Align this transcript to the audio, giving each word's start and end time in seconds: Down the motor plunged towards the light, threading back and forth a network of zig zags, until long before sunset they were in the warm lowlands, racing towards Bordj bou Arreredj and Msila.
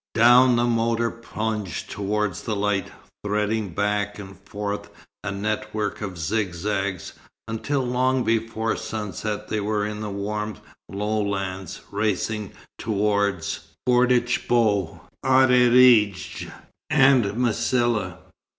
Down 0.15 0.55
the 0.55 0.63
motor 0.63 1.11
plunged 1.11 1.91
towards 1.91 2.41
the 2.41 2.55
light, 2.55 2.91
threading 3.23 3.69
back 3.75 4.17
and 4.17 4.35
forth 4.35 4.89
a 5.23 5.29
network 5.31 6.01
of 6.01 6.17
zig 6.17 6.55
zags, 6.55 7.13
until 7.47 7.83
long 7.85 8.23
before 8.23 8.75
sunset 8.75 9.47
they 9.47 9.61
were 9.61 9.85
in 9.85 10.01
the 10.01 10.09
warm 10.09 10.55
lowlands, 10.89 11.81
racing 11.91 12.51
towards 12.79 13.59
Bordj 13.87 14.47
bou 14.47 14.99
Arreredj 15.23 16.49
and 16.89 17.23
Msila. 17.35 18.17